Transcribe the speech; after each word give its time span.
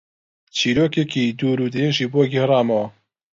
چیرۆکێکی 0.55 1.23
دوور 1.39 1.59
و 1.61 1.71
درێژی 1.73 2.07
بۆ 2.13 2.21
گێڕامەوە. 2.33 2.85